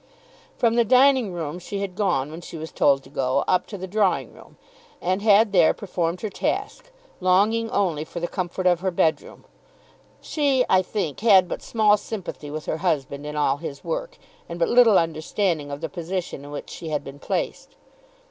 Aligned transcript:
From 0.57 0.73
the 0.77 0.83
dining 0.83 1.31
room 1.31 1.59
she 1.59 1.81
had 1.81 1.93
gone 1.93 2.31
when 2.31 2.41
she 2.41 2.57
was 2.57 2.71
told 2.71 3.03
to 3.03 3.09
go, 3.11 3.43
up 3.47 3.67
to 3.67 3.77
the 3.77 3.85
drawing 3.85 4.33
room, 4.33 4.57
and 4.99 5.21
had 5.21 5.51
there 5.51 5.75
performed 5.75 6.21
her 6.21 6.29
task, 6.31 6.89
longing 7.19 7.69
only 7.69 8.03
for 8.03 8.19
the 8.19 8.27
comfort 8.27 8.65
of 8.65 8.79
her 8.79 8.89
bedroom. 8.89 9.45
She, 10.19 10.65
I 10.67 10.81
think, 10.81 11.19
had 11.19 11.47
but 11.47 11.61
small 11.61 11.97
sympathy 11.97 12.49
with 12.49 12.65
her 12.65 12.77
husband 12.77 13.27
in 13.27 13.35
all 13.35 13.57
his 13.57 13.83
work, 13.83 14.17
and 14.49 14.57
but 14.57 14.69
little 14.69 14.97
understanding 14.97 15.69
of 15.69 15.81
the 15.81 15.87
position 15.89 16.43
in 16.45 16.49
which 16.49 16.71
she 16.71 16.89
had 16.89 17.03
been 17.03 17.19
placed. 17.19 17.75